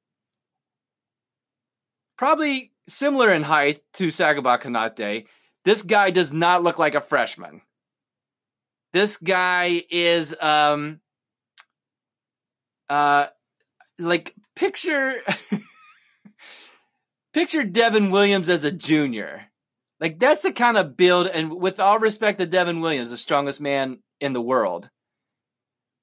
Probably 2.17 2.71
similar 2.87 3.31
in 3.31 3.43
height 3.43 3.79
to 3.93 4.07
Sagaba 4.07 4.61
Konate. 4.61 5.27
This 5.69 5.83
guy 5.83 6.09
does 6.09 6.33
not 6.33 6.63
look 6.63 6.79
like 6.79 6.95
a 6.95 6.99
freshman. 6.99 7.61
This 8.91 9.17
guy 9.17 9.83
is 9.91 10.35
um 10.41 10.99
uh 12.89 13.27
like 13.99 14.33
picture 14.55 15.21
picture 17.35 17.63
Devin 17.63 18.09
Williams 18.09 18.49
as 18.49 18.65
a 18.65 18.71
junior. 18.71 19.43
Like 19.99 20.17
that's 20.17 20.41
the 20.41 20.51
kind 20.51 20.75
of 20.75 20.97
build 20.97 21.27
and 21.27 21.53
with 21.53 21.79
all 21.79 21.99
respect 21.99 22.39
to 22.39 22.47
Devin 22.47 22.81
Williams, 22.81 23.11
the 23.11 23.17
strongest 23.17 23.61
man 23.61 23.99
in 24.19 24.33
the 24.33 24.41
world. 24.41 24.89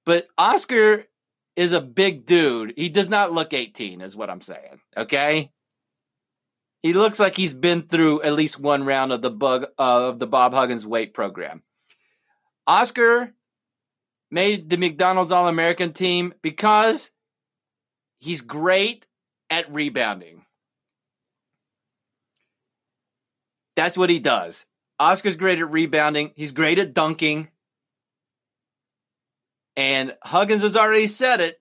But 0.04 0.28
Oscar 0.38 1.06
is 1.56 1.72
a 1.72 1.80
big 1.80 2.24
dude. 2.24 2.74
He 2.76 2.88
does 2.88 3.10
not 3.10 3.32
look 3.32 3.52
18, 3.52 4.00
is 4.00 4.14
what 4.14 4.30
I'm 4.30 4.40
saying. 4.40 4.78
Okay. 4.96 5.50
He 6.86 6.92
looks 6.92 7.18
like 7.18 7.36
he's 7.36 7.52
been 7.52 7.82
through 7.82 8.22
at 8.22 8.34
least 8.34 8.60
one 8.60 8.84
round 8.84 9.10
of 9.10 9.20
the 9.20 9.28
bug 9.28 9.66
of 9.76 10.20
the 10.20 10.26
Bob 10.28 10.54
Huggins 10.54 10.86
weight 10.86 11.14
program. 11.14 11.64
Oscar 12.64 13.32
made 14.30 14.70
the 14.70 14.76
McDonald's 14.76 15.32
All 15.32 15.48
American 15.48 15.92
team 15.92 16.32
because 16.42 17.10
he's 18.20 18.40
great 18.40 19.04
at 19.50 19.68
rebounding. 19.74 20.44
That's 23.74 23.98
what 23.98 24.08
he 24.08 24.20
does. 24.20 24.66
Oscar's 25.00 25.34
great 25.34 25.58
at 25.58 25.68
rebounding. 25.68 26.30
He's 26.36 26.52
great 26.52 26.78
at 26.78 26.94
dunking. 26.94 27.48
And 29.76 30.16
Huggins 30.22 30.62
has 30.62 30.76
already 30.76 31.08
said 31.08 31.40
it. 31.40 31.60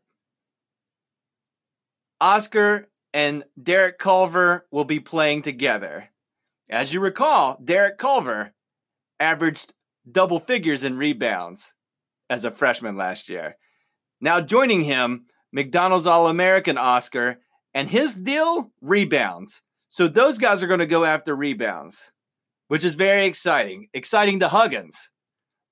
Oscar 2.21 2.89
and 3.15 3.45
Derek 3.63 3.97
Culver 3.97 4.67
will 4.71 4.83
be 4.83 4.99
playing 4.99 5.41
together. 5.41 6.09
As 6.69 6.93
you 6.93 6.99
recall, 6.99 7.57
Derek 7.63 7.97
Culver 7.97 8.53
averaged 9.21 9.73
double 10.11 10.41
figures 10.41 10.83
in 10.83 10.97
rebounds 10.97 11.73
as 12.29 12.43
a 12.43 12.51
freshman 12.51 12.97
last 12.97 13.29
year. 13.29 13.55
Now 14.19 14.41
joining 14.41 14.81
him, 14.81 15.27
McDonald's 15.53 16.07
All 16.07 16.27
American 16.27 16.77
Oscar, 16.77 17.37
and 17.73 17.89
his 17.89 18.15
deal 18.15 18.73
rebounds. 18.81 19.61
So 19.87 20.09
those 20.09 20.37
guys 20.37 20.61
are 20.61 20.67
going 20.67 20.81
to 20.81 20.85
go 20.85 21.05
after 21.05 21.33
rebounds, 21.37 22.11
which 22.67 22.83
is 22.83 22.95
very 22.95 23.25
exciting. 23.25 23.87
Exciting 23.93 24.41
to 24.41 24.49
Huggins. 24.49 25.09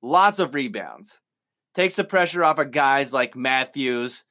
Lots 0.01 0.39
of 0.39 0.53
rebounds. 0.53 1.19
Takes 1.75 1.97
the 1.97 2.05
pressure 2.05 2.45
off 2.45 2.57
of 2.57 2.71
guys 2.71 3.11
like 3.11 3.35
Matthews, 3.35 4.23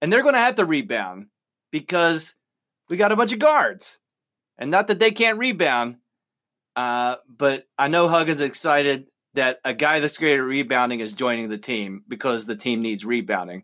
and 0.00 0.12
they're 0.12 0.22
going 0.22 0.34
to 0.34 0.40
have 0.40 0.56
to 0.56 0.64
rebound 0.64 1.26
because 1.72 2.36
we 2.92 2.98
got 2.98 3.10
a 3.10 3.16
bunch 3.16 3.32
of 3.32 3.38
guards. 3.38 3.98
And 4.58 4.70
not 4.70 4.88
that 4.88 4.98
they 4.98 5.12
can't 5.12 5.38
rebound, 5.38 5.96
uh, 6.76 7.16
but 7.26 7.66
I 7.78 7.88
know 7.88 8.06
Huggins 8.06 8.42
is 8.42 8.46
excited 8.46 9.06
that 9.32 9.60
a 9.64 9.72
guy 9.72 9.98
that's 9.98 10.18
great 10.18 10.34
at 10.34 10.42
rebounding 10.42 11.00
is 11.00 11.14
joining 11.14 11.48
the 11.48 11.56
team 11.56 12.04
because 12.06 12.44
the 12.44 12.54
team 12.54 12.82
needs 12.82 13.06
rebounding. 13.06 13.62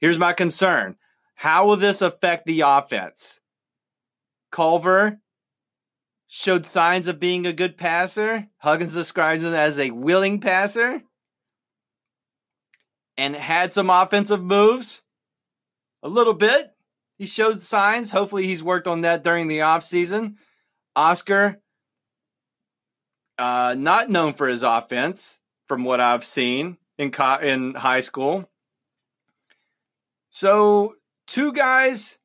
Here's 0.00 0.18
my 0.18 0.32
concern 0.32 0.96
How 1.36 1.68
will 1.68 1.76
this 1.76 2.02
affect 2.02 2.46
the 2.46 2.62
offense? 2.62 3.38
Culver 4.50 5.20
showed 6.26 6.66
signs 6.66 7.06
of 7.06 7.20
being 7.20 7.46
a 7.46 7.52
good 7.52 7.78
passer. 7.78 8.48
Huggins 8.58 8.92
describes 8.92 9.44
him 9.44 9.54
as 9.54 9.78
a 9.78 9.92
willing 9.92 10.40
passer 10.40 11.00
and 13.16 13.36
had 13.36 13.72
some 13.72 13.88
offensive 13.88 14.42
moves 14.42 15.02
a 16.02 16.08
little 16.08 16.34
bit. 16.34 16.73
He 17.16 17.26
showed 17.26 17.60
signs. 17.60 18.10
Hopefully, 18.10 18.46
he's 18.46 18.62
worked 18.62 18.88
on 18.88 19.02
that 19.02 19.22
during 19.22 19.48
the 19.48 19.58
offseason. 19.58 20.36
Oscar 20.96 21.60
uh, 23.38 23.74
not 23.76 24.10
known 24.10 24.34
for 24.34 24.46
his 24.46 24.62
offense, 24.62 25.42
from 25.66 25.84
what 25.84 26.00
I've 26.00 26.24
seen 26.24 26.78
in 26.98 27.10
co- 27.10 27.38
in 27.38 27.74
high 27.74 28.00
school. 28.00 28.48
So 30.30 30.96
two 31.26 31.52
guys 31.52 32.18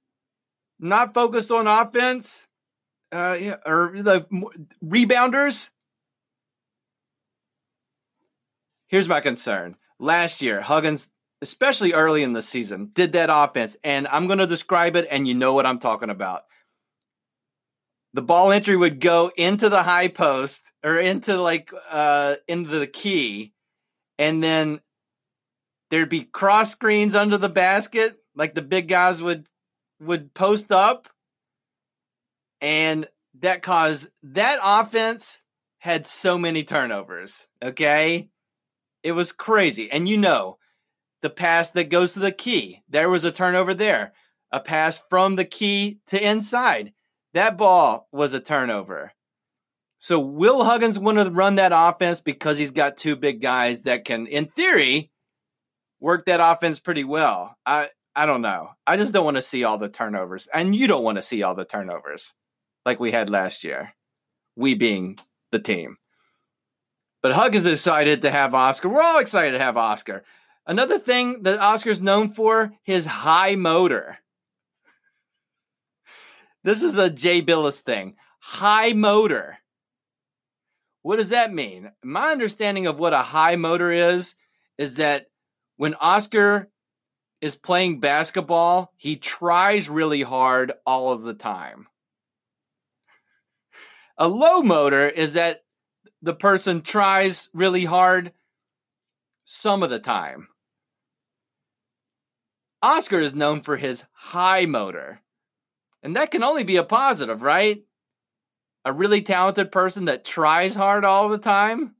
not 0.79 1.13
focused 1.13 1.51
on 1.51 1.67
offense, 1.67 2.47
uh, 3.11 3.37
or 3.65 3.93
the 3.95 4.25
rebounders. 4.83 5.71
Here's 8.87 9.07
my 9.07 9.21
concern. 9.21 9.75
Last 9.99 10.41
year, 10.41 10.61
Huggins, 10.61 11.09
especially 11.41 11.93
early 11.93 12.23
in 12.23 12.33
the 12.33 12.41
season, 12.41 12.91
did 12.93 13.13
that 13.13 13.29
offense, 13.31 13.77
and 13.83 14.07
I'm 14.07 14.27
going 14.27 14.39
to 14.39 14.47
describe 14.47 14.95
it, 14.95 15.07
and 15.09 15.27
you 15.27 15.33
know 15.33 15.53
what 15.53 15.65
I'm 15.65 15.79
talking 15.79 16.09
about. 16.09 16.43
The 18.13 18.21
ball 18.21 18.51
entry 18.51 18.75
would 18.75 18.99
go 18.99 19.31
into 19.37 19.69
the 19.69 19.83
high 19.83 20.07
post 20.07 20.71
or 20.83 20.97
into 20.97 21.39
like 21.39 21.71
uh 21.89 22.35
into 22.47 22.79
the 22.79 22.87
key 22.87 23.53
and 24.17 24.43
then 24.43 24.81
there'd 25.91 26.09
be 26.09 26.23
cross 26.23 26.71
screens 26.71 27.13
under 27.13 27.37
the 27.37 27.49
basket 27.49 28.17
like 28.35 28.55
the 28.55 28.63
big 28.63 28.87
guys 28.87 29.21
would 29.21 29.47
would 29.99 30.33
post 30.33 30.71
up 30.71 31.07
and 32.61 33.07
that 33.39 33.61
caused 33.61 34.09
that 34.23 34.59
offense 34.63 35.43
had 35.77 36.07
so 36.07 36.35
many 36.35 36.63
turnovers 36.63 37.47
okay? 37.63 38.29
It 39.03 39.11
was 39.11 39.31
crazy 39.31 39.91
and 39.91 40.09
you 40.09 40.17
know 40.17 40.57
the 41.21 41.29
pass 41.29 41.71
that 41.71 41.89
goes 41.89 42.13
to 42.13 42.19
the 42.19 42.31
key 42.31 42.81
there 42.89 43.09
was 43.09 43.23
a 43.23 43.31
turnover 43.31 43.73
there 43.73 44.13
a 44.51 44.59
pass 44.59 45.01
from 45.09 45.35
the 45.35 45.45
key 45.45 45.99
to 46.07 46.23
inside 46.23 46.93
that 47.33 47.57
ball 47.57 48.07
was 48.11 48.33
a 48.33 48.39
turnover. 48.39 49.13
So 49.99 50.19
will 50.19 50.63
Huggins 50.63 50.97
want 50.97 51.17
to 51.17 51.29
run 51.29 51.55
that 51.55 51.71
offense 51.75 52.21
because 52.21 52.57
he's 52.57 52.71
got 52.71 52.97
two 52.97 53.15
big 53.15 53.41
guys 53.41 53.83
that 53.83 54.05
can, 54.05 54.27
in 54.27 54.47
theory, 54.47 55.11
work 55.99 56.25
that 56.25 56.39
offense 56.41 56.79
pretty 56.79 57.03
well? 57.03 57.55
I 57.65 57.89
I 58.15 58.25
don't 58.25 58.41
know. 58.41 58.71
I 58.87 58.97
just 58.97 59.13
don't 59.13 59.25
want 59.25 59.37
to 59.37 59.43
see 59.43 59.63
all 59.63 59.77
the 59.77 59.89
turnovers, 59.89 60.47
and 60.53 60.75
you 60.75 60.87
don't 60.87 61.03
want 61.03 61.17
to 61.17 61.21
see 61.21 61.43
all 61.43 61.53
the 61.53 61.65
turnovers 61.65 62.33
like 62.85 62.99
we 62.99 63.11
had 63.11 63.29
last 63.29 63.63
year. 63.63 63.93
We 64.55 64.73
being 64.73 65.19
the 65.51 65.59
team. 65.59 65.97
But 67.21 67.33
Huggins 67.33 67.65
decided 67.65 68.21
to 68.21 68.31
have 68.31 68.55
Oscar. 68.55 68.89
We're 68.89 69.01
all 69.01 69.19
excited 69.19 69.51
to 69.51 69.63
have 69.63 69.77
Oscar. 69.77 70.23
Another 70.69 70.99
thing 70.99 71.41
that 71.41 71.59
Oscar's 71.59 71.99
known 71.99 72.29
for 72.29 72.71
his 72.83 73.07
high 73.07 73.55
motor. 73.55 74.19
This 76.63 76.83
is 76.83 76.95
a 76.95 77.09
Jay 77.09 77.41
Bilas 77.41 77.79
thing. 77.79 78.17
High 78.39 78.93
motor. 78.93 79.57
What 81.01 81.15
does 81.15 81.29
that 81.29 81.51
mean? 81.51 81.89
My 82.03 82.29
understanding 82.29 82.85
of 82.85 82.99
what 82.99 83.13
a 83.13 83.23
high 83.23 83.55
motor 83.55 83.91
is 83.91 84.35
is 84.77 84.97
that 84.97 85.25
when 85.77 85.95
Oscar 85.95 86.69
is 87.41 87.55
playing 87.55 87.99
basketball, 87.99 88.93
he 88.95 89.15
tries 89.15 89.89
really 89.89 90.21
hard 90.21 90.73
all 90.85 91.11
of 91.11 91.23
the 91.23 91.33
time. 91.33 91.87
A 94.19 94.27
low 94.27 94.61
motor 94.61 95.09
is 95.09 95.33
that 95.33 95.63
the 96.21 96.35
person 96.35 96.83
tries 96.83 97.49
really 97.55 97.85
hard 97.85 98.33
some 99.45 99.81
of 99.81 99.89
the 99.89 99.97
time. 99.97 100.47
Oscar 102.81 103.19
is 103.19 103.35
known 103.35 103.61
for 103.61 103.77
his 103.77 104.05
high 104.13 104.65
motor. 104.65 105.21
And 106.01 106.15
that 106.15 106.31
can 106.31 106.43
only 106.43 106.63
be 106.63 106.77
a 106.77 106.83
positive, 106.83 107.41
right? 107.41 107.83
A 108.85 108.93
really 108.93 109.21
talented 109.21 109.71
person 109.71 110.05
that 110.05 110.23
tries 110.23 110.75
hard 110.75 111.03
all 111.03 111.29
the 111.29 111.37
time. 111.37 111.95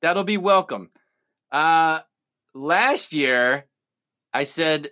That'll 0.00 0.24
be 0.24 0.38
welcome. 0.38 0.90
Uh 1.50 2.00
last 2.54 3.12
year 3.12 3.66
I 4.32 4.44
said 4.44 4.90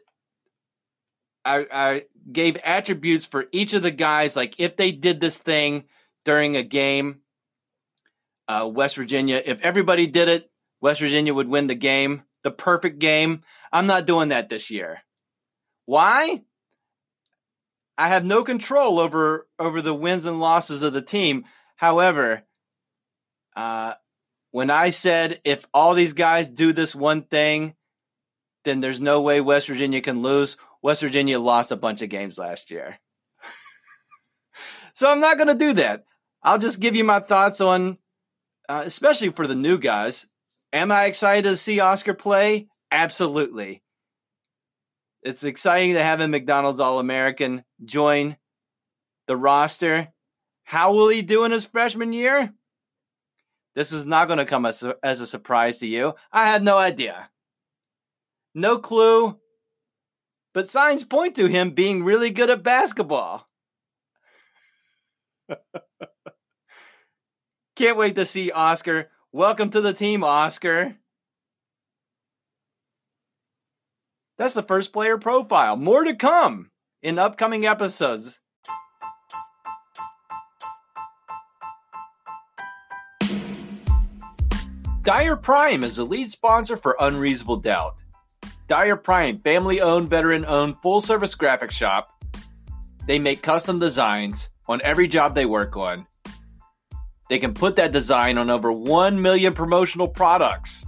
I, 1.45 1.66
I 1.71 2.03
gave 2.31 2.57
attributes 2.59 3.25
for 3.25 3.47
each 3.53 3.73
of 3.73 3.83
the 3.83 3.90
guys, 3.92 4.35
like 4.35 4.59
if 4.59 4.77
they 4.77 4.90
did 4.90 5.21
this 5.21 5.38
thing 5.38 5.85
during 6.25 6.57
a 6.57 6.62
game, 6.64 7.21
uh, 8.49 8.69
West 8.73 8.97
Virginia, 8.97 9.40
if 9.45 9.61
everybody 9.61 10.09
did 10.09 10.29
it, 10.29 10.51
West 10.81 11.01
Virginia 11.01 11.33
would 11.33 11.49
win 11.49 11.69
the 11.69 11.77
game, 11.77 12.23
the 12.47 12.51
perfect 12.53 13.01
game. 13.01 13.43
I'm 13.73 13.89
not 13.89 14.07
doing 14.07 14.29
that 14.29 14.49
this 14.49 14.71
year. 14.71 15.01
Why? 15.85 16.43
I 17.99 18.07
have 18.07 18.25
no 18.25 18.45
control 18.45 19.01
over 19.01 19.49
over 19.59 19.83
the 19.83 19.93
wins 19.93 20.27
and 20.27 20.39
losses 20.39 20.85
of 20.85 20.93
the 20.93 21.03
team. 21.03 21.47
However, 21.75 22.45
uh, 23.57 23.95
when 24.53 24.71
I 24.71 24.91
said 24.91 25.41
if 25.43 25.67
all 25.75 25.95
these 25.95 26.13
guys 26.13 26.49
do 26.49 26.73
this 26.73 26.95
one 26.95 27.23
thing, 27.23 27.75
then 28.65 28.81
there's 28.81 29.01
no 29.01 29.23
way 29.23 29.41
West 29.41 29.67
Virginia 29.67 30.01
can 30.01 30.23
lose. 30.23 30.57
West 30.83 31.01
Virginia 31.01 31.41
lost 31.41 31.73
a 31.73 31.77
bunch 31.77 32.01
of 32.01 32.11
games 32.11 32.39
last 32.39 32.71
year. 32.71 33.01
so 34.93 35.11
I'm 35.11 35.19
not 35.19 35.37
going 35.37 35.49
to 35.49 35.55
do 35.55 35.73
that. 35.73 36.05
I'll 36.45 36.59
just 36.59 36.79
give 36.79 36.95
you 36.95 37.03
my 37.03 37.19
thoughts 37.19 37.61
on, 37.61 37.99
uh, 38.69 38.83
especially 38.85 39.31
for 39.31 39.49
the 39.49 39.57
new 39.57 39.79
guys. 39.79 40.29
Am 40.77 40.93
I 40.93 41.07
excited 41.07 41.49
to 41.49 41.57
see 41.57 41.81
Oscar 41.81 42.15
play? 42.15 42.69
Absolutely 42.93 43.83
it's 45.27 45.43
exciting 45.43 45.95
to 45.95 46.03
have 46.03 46.21
a 46.21 46.29
McDonald's 46.29 46.79
All 46.79 47.01
American 47.01 47.65
join 47.85 48.37
the 49.27 49.37
roster. 49.37 50.07
How 50.62 50.93
will 50.93 51.09
he 51.09 51.21
do 51.21 51.43
in 51.43 51.51
his 51.51 51.65
freshman 51.65 52.12
year? 52.12 52.53
This 53.75 53.91
is 53.91 54.07
not 54.07 54.29
going 54.29 54.39
to 54.39 54.45
come 54.45 54.65
as 54.65 54.85
a, 54.85 54.95
as 55.03 55.21
a 55.21 55.27
surprise 55.27 55.79
to 55.79 55.87
you. 55.89 56.15
I 56.31 56.47
had 56.47 56.62
no 56.62 56.79
idea. 56.79 57.29
No 58.55 58.79
clue. 58.79 59.37
But 60.55 60.69
signs 60.69 61.03
point 61.03 61.35
to 61.37 61.47
him 61.47 61.71
being 61.71 62.05
really 62.05 62.31
good 62.31 62.49
at 62.49 62.62
basketball. 62.62 63.49
Can't 67.75 67.99
wait 67.99 68.15
to 68.15 68.25
see 68.25 68.53
Oscar. 68.53 69.11
Welcome 69.37 69.68
to 69.72 69.83
the 69.83 69.92
team, 69.92 70.25
Oscar. 70.25 70.96
That's 74.38 74.55
the 74.55 74.62
first 74.62 74.94
player 74.94 75.18
profile. 75.18 75.77
More 75.77 76.05
to 76.05 76.16
come 76.16 76.70
in 77.03 77.18
upcoming 77.18 77.66
episodes. 77.66 78.40
Dyer 85.03 85.37
Prime 85.37 85.85
is 85.85 85.96
the 85.96 86.07
lead 86.07 86.31
sponsor 86.31 86.79
for 86.79 86.96
Unreasonable 86.99 87.59
Doubt. 87.59 87.96
Dyer 88.68 88.96
Prime, 88.96 89.40
family 89.40 89.83
owned, 89.83 90.09
veteran 90.09 90.46
owned, 90.46 90.77
full 90.81 91.03
service 91.03 91.35
graphic 91.35 91.72
shop. 91.72 92.09
They 93.07 93.18
make 93.18 93.42
custom 93.42 93.81
designs 93.81 94.49
on 94.66 94.81
every 94.81 95.07
job 95.07 95.35
they 95.35 95.44
work 95.44 95.77
on. 95.77 96.07
They 97.29 97.39
can 97.39 97.55
put 97.55 97.77
that 97.77 97.93
design 97.93 98.39
on 98.39 98.51
over 98.51 98.71
1 98.73 99.21
million 99.21 99.53
promotional 99.53 100.09
products. 100.09 100.85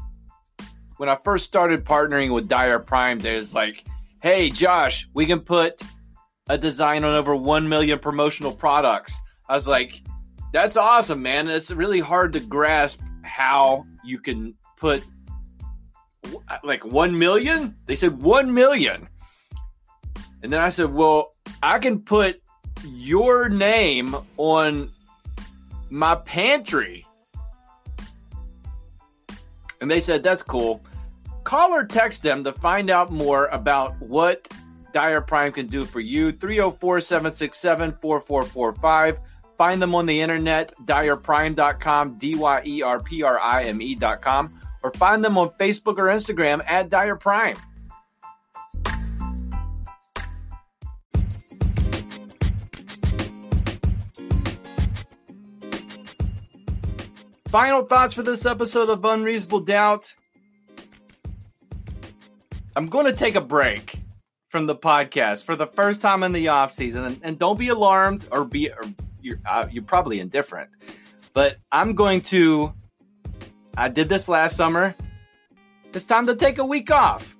When 0.96 1.08
I 1.08 1.16
first 1.24 1.44
started 1.44 1.84
partnering 1.84 2.32
with 2.32 2.48
Dyer 2.48 2.78
Prime, 2.78 3.18
there's 3.18 3.54
like, 3.54 3.84
hey, 4.22 4.50
Josh, 4.50 5.08
we 5.14 5.26
can 5.26 5.40
put 5.40 5.80
a 6.48 6.58
design 6.58 7.04
on 7.04 7.14
over 7.14 7.36
1 7.36 7.68
million 7.68 7.98
promotional 7.98 8.52
products. 8.52 9.14
I 9.48 9.54
was 9.54 9.68
like, 9.68 10.02
that's 10.52 10.76
awesome, 10.76 11.22
man. 11.22 11.48
It's 11.48 11.70
really 11.70 12.00
hard 12.00 12.32
to 12.32 12.40
grasp 12.40 13.00
how 13.22 13.84
you 14.04 14.18
can 14.18 14.54
put 14.76 15.04
like 16.64 16.84
1 16.84 17.18
million. 17.18 17.76
They 17.86 17.96
said 17.96 18.22
1 18.22 18.52
million. 18.52 19.08
And 20.42 20.52
then 20.52 20.60
I 20.60 20.68
said, 20.68 20.92
well, 20.92 21.32
I 21.62 21.78
can 21.78 22.00
put 22.00 22.40
your 22.84 23.48
name 23.48 24.16
on 24.36 24.90
my 25.90 26.14
pantry. 26.14 27.06
And 29.80 29.90
they 29.90 30.00
said, 30.00 30.22
that's 30.22 30.42
cool. 30.42 30.82
Call 31.44 31.72
or 31.72 31.84
text 31.84 32.22
them 32.22 32.44
to 32.44 32.52
find 32.52 32.90
out 32.90 33.10
more 33.10 33.46
about 33.46 34.00
what 34.02 34.48
Dyer 34.92 35.20
Prime 35.20 35.52
can 35.52 35.66
do 35.66 35.84
for 35.84 36.00
you. 36.00 36.32
304 36.32 37.00
767 37.00 37.96
4445. 38.00 39.18
Find 39.56 39.82
them 39.82 39.94
on 39.94 40.06
the 40.06 40.20
internet, 40.20 40.72
dyerprime.com, 40.84 42.18
D 42.18 42.36
Y 42.36 42.62
E 42.64 42.82
R 42.82 43.00
P 43.00 43.22
R 43.22 43.38
I 43.40 43.64
M 43.64 43.82
E.com, 43.82 44.60
or 44.82 44.92
find 44.92 45.24
them 45.24 45.36
on 45.36 45.50
Facebook 45.58 45.98
or 45.98 46.06
Instagram 46.06 46.62
at 46.66 46.90
Dyer 46.90 47.16
Prime. 47.16 47.56
Final 57.48 57.82
thoughts 57.82 58.12
for 58.12 58.22
this 58.22 58.44
episode 58.44 58.90
of 58.90 59.02
Unreasonable 59.06 59.60
Doubt. 59.60 60.14
I'm 62.76 62.90
going 62.90 63.06
to 63.06 63.12
take 63.14 63.36
a 63.36 63.40
break 63.40 64.00
from 64.50 64.66
the 64.66 64.76
podcast 64.76 65.44
for 65.44 65.56
the 65.56 65.66
first 65.66 66.02
time 66.02 66.22
in 66.22 66.32
the 66.32 66.48
off 66.48 66.70
season, 66.70 67.04
and, 67.04 67.20
and 67.22 67.38
don't 67.38 67.58
be 67.58 67.68
alarmed 67.68 68.26
or 68.30 68.44
be 68.44 68.70
or 68.70 68.82
you're 69.22 69.38
uh, 69.48 69.66
you're 69.70 69.82
probably 69.82 70.20
indifferent, 70.20 70.68
but 71.32 71.56
I'm 71.72 71.94
going 71.94 72.20
to. 72.22 72.74
I 73.78 73.88
did 73.88 74.10
this 74.10 74.28
last 74.28 74.54
summer. 74.54 74.94
It's 75.94 76.04
time 76.04 76.26
to 76.26 76.34
take 76.34 76.58
a 76.58 76.66
week 76.66 76.90
off. 76.90 77.34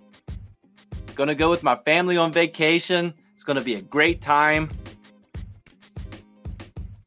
Going 1.16 1.29
to 1.29 1.35
go 1.35 1.51
with 1.51 1.62
my 1.62 1.75
family 1.75 2.16
on 2.16 2.33
vacation. 2.33 3.12
It's 3.35 3.44
going 3.44 3.59
to 3.59 3.64
be 3.64 3.75
a 3.75 3.83
great 3.83 4.23
time. 4.23 4.71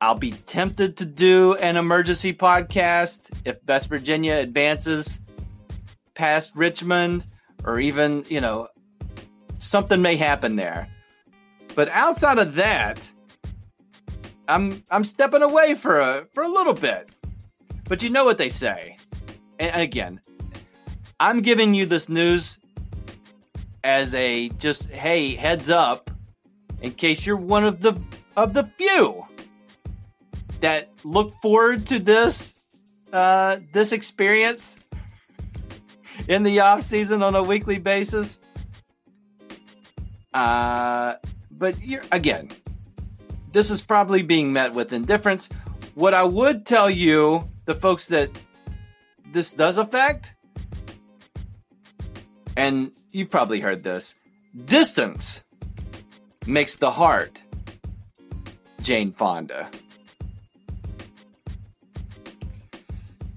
I'll 0.02 0.16
be 0.16 0.32
tempted 0.32 0.98
to 0.98 1.06
do 1.06 1.54
an 1.56 1.78
emergency 1.78 2.34
podcast 2.34 3.30
if 3.46 3.58
West 3.68 3.88
Virginia 3.88 4.34
advances 4.34 5.20
past 6.16 6.56
Richmond 6.56 7.24
or 7.66 7.80
even, 7.80 8.26
you 8.28 8.42
know, 8.42 8.68
something 9.60 10.02
may 10.02 10.16
happen 10.16 10.56
there. 10.56 10.88
But 11.76 11.90
outside 11.90 12.40
of 12.40 12.56
that, 12.56 13.08
I'm 14.48 14.84
I'm 14.90 15.04
stepping 15.04 15.44
away 15.44 15.76
for 15.76 16.00
a 16.00 16.26
for 16.34 16.42
a 16.42 16.50
little 16.50 16.74
bit. 16.74 17.12
But 17.88 18.02
you 18.02 18.10
know 18.10 18.26
what 18.26 18.40
they 18.40 18.50
say. 18.50 18.98
And 19.60 19.80
again, 19.80 20.20
I'm 21.20 21.44
giving 21.44 21.76
you 21.76 21.86
this 21.86 22.10
news 22.10 22.58
as 23.84 24.16
a 24.16 24.50
just 24.58 24.90
hey, 24.90 25.36
heads 25.36 25.70
up 25.70 26.10
in 26.82 26.92
case 26.92 27.24
you're 27.24 27.38
one 27.38 27.64
of 27.64 27.82
the 27.82 27.96
of 28.36 28.56
the 28.56 28.64
few 28.78 29.26
that 30.62 30.90
look 31.04 31.34
forward 31.42 31.86
to 31.88 32.00
this 32.00 32.64
uh, 33.12 33.58
this 33.74 33.92
experience 33.92 34.78
in 36.28 36.44
the 36.44 36.60
off 36.62 36.82
season 36.82 37.22
on 37.22 37.36
a 37.36 37.44
weekly 37.44 37.78
basis. 37.78 38.40
Uh, 40.34 41.16
but 41.52 41.76
again, 42.12 42.50
this 43.52 43.70
is 43.70 43.82
probably 43.82 44.22
being 44.22 44.54
met 44.54 44.74
with 44.74 44.94
indifference. 44.94 45.50
What 45.96 46.14
I 46.14 46.24
would 46.24 46.66
tell 46.66 46.90
you, 46.90 47.50
the 47.66 47.76
folks 47.76 48.08
that 48.08 48.30
this 49.32 49.52
does 49.52 49.78
affect, 49.78 50.36
and 52.56 52.92
you 53.12 53.26
probably 53.26 53.60
heard 53.60 53.84
this 53.84 54.16
distance 54.66 55.44
makes 56.48 56.76
the 56.76 56.92
heart. 56.92 57.44
Jane 58.82 59.12
Fonda. 59.12 59.70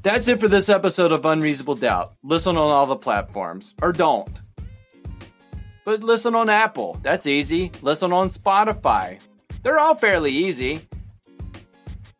That's 0.05 0.29
it 0.29 0.39
for 0.39 0.49
this 0.49 0.69
episode 0.69 1.13
of 1.13 1.25
Unreasonable 1.25 1.77
Doubt. 1.77 2.13
Listen 2.23 2.59
on 2.59 2.71
all 2.71 2.85
the 2.85 2.95
platforms, 2.95 3.73
or 3.81 3.91
don't. 3.91 4.29
But 5.87 6.03
listen 6.03 6.35
on 6.35 6.51
Apple. 6.51 6.99
That's 7.03 7.27
easy. 7.27 7.73
Listen 7.81 8.13
on 8.13 8.29
Spotify. 8.29 9.19
They're 9.63 9.79
all 9.79 9.95
fairly 9.95 10.31
easy. 10.31 10.87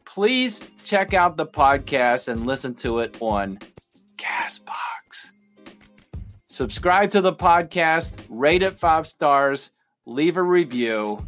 Please 0.07 0.67
check 0.83 1.13
out 1.13 1.37
the 1.37 1.45
podcast 1.45 2.29
and 2.29 2.47
listen 2.47 2.75
to 2.77 3.01
it 3.01 3.19
on 3.21 3.59
Castbox. 4.17 5.33
Subscribe 6.49 7.11
to 7.11 7.21
the 7.21 7.35
podcast, 7.35 8.15
rate 8.31 8.63
it 8.63 8.81
five 8.81 9.07
stars, 9.07 9.73
leave 10.07 10.39
a 10.39 10.43
review. 10.43 11.23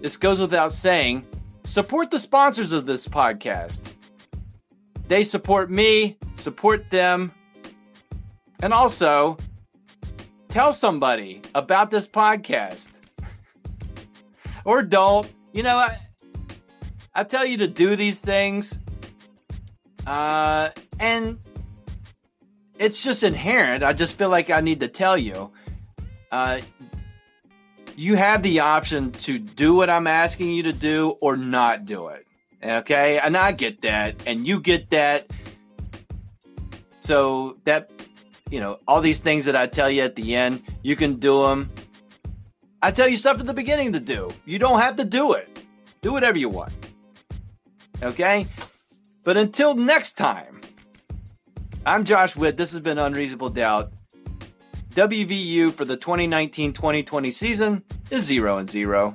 This 0.00 0.16
goes 0.16 0.40
without 0.40 0.72
saying. 0.72 1.24
Support 1.62 2.10
the 2.10 2.18
sponsors 2.18 2.72
of 2.72 2.84
this 2.84 3.06
podcast. 3.06 3.92
They 5.08 5.22
support 5.22 5.70
me, 5.70 6.18
support 6.34 6.90
them, 6.90 7.32
and 8.60 8.72
also 8.72 9.36
tell 10.48 10.72
somebody 10.72 11.42
about 11.54 11.90
this 11.90 12.08
podcast. 12.08 12.90
or 14.64 14.82
don't. 14.82 15.32
You 15.52 15.62
know, 15.62 15.76
I, 15.76 15.96
I 17.14 17.24
tell 17.24 17.46
you 17.46 17.58
to 17.58 17.68
do 17.68 17.96
these 17.96 18.20
things, 18.20 18.78
uh, 20.06 20.70
and 21.00 21.38
it's 22.78 23.02
just 23.02 23.22
inherent. 23.22 23.82
I 23.82 23.92
just 23.92 24.18
feel 24.18 24.28
like 24.28 24.50
I 24.50 24.60
need 24.60 24.80
to 24.80 24.88
tell 24.88 25.16
you. 25.16 25.50
Uh, 26.30 26.60
you 27.96 28.16
have 28.16 28.42
the 28.42 28.60
option 28.60 29.12
to 29.12 29.38
do 29.38 29.74
what 29.74 29.88
I'm 29.88 30.06
asking 30.06 30.50
you 30.50 30.64
to 30.64 30.72
do 30.72 31.16
or 31.22 31.36
not 31.36 31.86
do 31.86 32.08
it. 32.08 32.25
Okay. 32.62 33.18
And 33.18 33.36
I 33.36 33.52
get 33.52 33.82
that. 33.82 34.16
And 34.26 34.46
you 34.46 34.60
get 34.60 34.90
that. 34.90 35.26
So 37.00 37.56
that, 37.64 37.90
you 38.50 38.60
know, 38.60 38.78
all 38.88 39.00
these 39.00 39.20
things 39.20 39.44
that 39.44 39.54
I 39.54 39.66
tell 39.66 39.90
you 39.90 40.02
at 40.02 40.16
the 40.16 40.34
end, 40.34 40.62
you 40.82 40.96
can 40.96 41.14
do 41.14 41.42
them. 41.42 41.70
I 42.82 42.90
tell 42.90 43.08
you 43.08 43.16
stuff 43.16 43.40
at 43.40 43.46
the 43.46 43.54
beginning 43.54 43.92
to 43.92 44.00
do. 44.00 44.30
You 44.44 44.58
don't 44.58 44.80
have 44.80 44.96
to 44.96 45.04
do 45.04 45.32
it. 45.32 45.64
Do 46.02 46.12
whatever 46.12 46.38
you 46.38 46.48
want. 46.48 46.72
Okay? 48.02 48.46
But 49.24 49.36
until 49.36 49.74
next 49.74 50.12
time, 50.12 50.60
I'm 51.84 52.04
Josh 52.04 52.36
Witt. 52.36 52.56
This 52.56 52.72
has 52.72 52.80
been 52.80 52.98
Unreasonable 52.98 53.50
Doubt. 53.50 53.92
WVU 54.94 55.72
for 55.72 55.84
the 55.84 55.96
2019 55.96 56.72
2020 56.72 57.30
season 57.30 57.84
is 58.10 58.24
0 58.24 58.58
and 58.58 58.70
0. 58.70 59.14